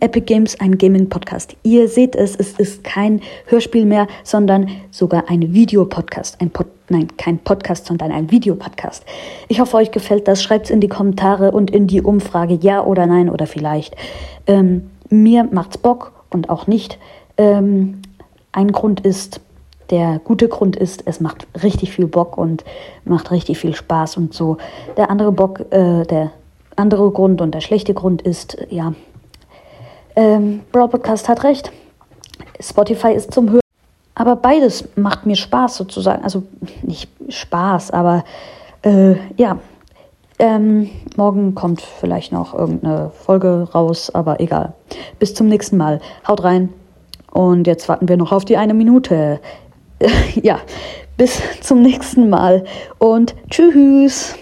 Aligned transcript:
Epic 0.00 0.26
Games 0.26 0.58
ein 0.60 0.78
Gaming-Podcast. 0.78 1.56
Ihr 1.62 1.88
seht 1.88 2.16
es, 2.16 2.36
es 2.36 2.52
ist 2.54 2.84
kein 2.84 3.20
Hörspiel 3.46 3.84
mehr, 3.84 4.06
sondern 4.24 4.68
sogar 4.90 5.24
ein 5.28 5.52
Videopodcast. 5.52 6.40
Ein 6.40 6.50
Pod 6.50 6.66
Nein, 6.92 7.06
kein 7.16 7.38
Podcast, 7.38 7.86
sondern 7.86 8.10
ein 8.10 8.32
Videopodcast. 8.32 9.04
Ich 9.46 9.60
hoffe, 9.60 9.76
euch 9.76 9.92
gefällt 9.92 10.26
das. 10.26 10.42
Schreibt 10.42 10.64
es 10.64 10.70
in 10.70 10.80
die 10.80 10.88
Kommentare 10.88 11.52
und 11.52 11.70
in 11.70 11.86
die 11.86 12.02
Umfrage 12.02 12.54
ja 12.54 12.84
oder 12.84 13.06
nein 13.06 13.30
oder 13.30 13.46
vielleicht. 13.46 13.94
Ähm, 14.48 14.90
mir 15.08 15.44
macht's 15.44 15.78
Bock 15.78 16.12
und 16.30 16.50
auch 16.50 16.66
nicht. 16.66 16.98
Ähm, 17.36 18.02
ein 18.50 18.72
Grund 18.72 19.00
ist, 19.00 19.40
der 19.90 20.20
gute 20.24 20.48
Grund 20.48 20.74
ist, 20.74 21.04
es 21.06 21.20
macht 21.20 21.46
richtig 21.62 21.92
viel 21.92 22.06
Bock 22.06 22.36
und 22.36 22.64
macht 23.04 23.30
richtig 23.30 23.58
viel 23.58 23.74
Spaß 23.74 24.16
und 24.16 24.34
so. 24.34 24.56
Der 24.96 25.10
andere 25.10 25.30
Bock, 25.30 25.60
äh, 25.70 26.04
der 26.04 26.32
andere 26.74 27.10
Grund 27.10 27.40
und 27.40 27.54
der 27.54 27.60
schlechte 27.60 27.94
Grund 27.94 28.22
ist, 28.22 28.56
ja, 28.70 28.94
ähm, 30.16 30.60
Brawl 30.72 30.88
Podcast 30.88 31.28
hat 31.28 31.44
recht. 31.44 31.70
Spotify 32.60 33.12
ist 33.12 33.32
zum 33.32 33.50
Hören. 33.50 33.60
Aber 34.14 34.36
beides 34.36 34.88
macht 34.96 35.26
mir 35.26 35.36
Spaß 35.36 35.76
sozusagen. 35.76 36.22
Also 36.24 36.42
nicht 36.82 37.08
Spaß, 37.28 37.90
aber 37.90 38.24
äh, 38.82 39.14
ja. 39.36 39.58
Ähm, 40.38 40.88
morgen 41.16 41.54
kommt 41.54 41.82
vielleicht 41.82 42.32
noch 42.32 42.54
irgendeine 42.54 43.10
Folge 43.10 43.68
raus, 43.74 44.10
aber 44.14 44.40
egal. 44.40 44.72
Bis 45.18 45.34
zum 45.34 45.48
nächsten 45.48 45.76
Mal. 45.76 46.00
Haut 46.26 46.42
rein. 46.44 46.70
Und 47.30 47.66
jetzt 47.66 47.88
warten 47.88 48.08
wir 48.08 48.16
noch 48.16 48.32
auf 48.32 48.44
die 48.44 48.56
eine 48.56 48.74
Minute. 48.74 49.40
ja, 50.42 50.60
bis 51.16 51.42
zum 51.60 51.82
nächsten 51.82 52.30
Mal 52.30 52.64
und 52.98 53.34
tschüss. 53.50 54.34